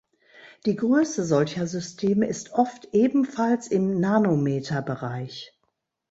Die 0.65 0.75
Größe 0.77 1.23
solcher 1.25 1.67
Systeme 1.67 2.25
ist 2.25 2.53
oft 2.53 2.87
ebenfalls 2.91 3.67
im 3.67 3.99
Nanometerbereich. 3.99 5.53